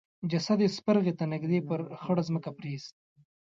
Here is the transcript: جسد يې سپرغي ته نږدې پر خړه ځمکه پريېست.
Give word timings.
جسد 0.31 0.59
يې 0.63 0.69
سپرغي 0.77 1.13
ته 1.19 1.25
نږدې 1.33 1.59
پر 1.67 1.79
خړه 2.01 2.23
ځمکه 2.29 2.49
پريېست. 2.57 2.93